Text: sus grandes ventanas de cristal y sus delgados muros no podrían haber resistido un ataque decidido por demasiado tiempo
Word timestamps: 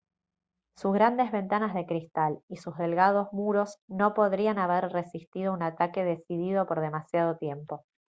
sus 0.75 0.93
grandes 0.93 1.31
ventanas 1.31 1.75
de 1.75 1.85
cristal 1.85 2.41
y 2.49 2.55
sus 2.57 2.75
delgados 2.75 3.31
muros 3.33 3.77
no 3.87 4.15
podrían 4.15 4.57
haber 4.57 4.89
resistido 4.91 5.53
un 5.53 5.61
ataque 5.61 6.03
decidido 6.03 6.65
por 6.65 6.79
demasiado 6.81 7.37
tiempo 7.37 7.83